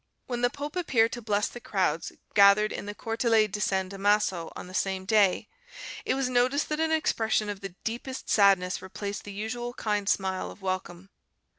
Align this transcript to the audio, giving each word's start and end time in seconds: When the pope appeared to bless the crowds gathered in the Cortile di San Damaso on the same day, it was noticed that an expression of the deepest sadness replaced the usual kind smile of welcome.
When 0.25 0.41
the 0.41 0.49
pope 0.49 0.75
appeared 0.75 1.11
to 1.11 1.21
bless 1.21 1.47
the 1.47 1.59
crowds 1.59 2.11
gathered 2.33 2.71
in 2.71 2.87
the 2.87 2.95
Cortile 2.95 3.45
di 3.45 3.59
San 3.59 3.87
Damaso 3.87 4.51
on 4.55 4.65
the 4.65 4.73
same 4.73 5.05
day, 5.05 5.47
it 6.05 6.15
was 6.15 6.27
noticed 6.27 6.69
that 6.69 6.79
an 6.79 6.91
expression 6.91 7.49
of 7.49 7.61
the 7.61 7.75
deepest 7.83 8.27
sadness 8.27 8.81
replaced 8.81 9.25
the 9.25 9.31
usual 9.31 9.75
kind 9.75 10.09
smile 10.09 10.49
of 10.49 10.63
welcome. 10.63 11.11